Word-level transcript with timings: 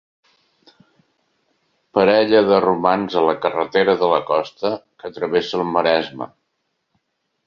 Parella 1.97 2.39
de 2.47 2.57
romans 2.65 3.17
a 3.21 3.23
la 3.27 3.35
carretera 3.43 3.95
de 3.99 4.09
la 4.13 4.19
costa 4.31 4.71
que 5.03 5.13
travessa 5.19 5.59
el 5.61 5.69
Maresme. 5.75 6.29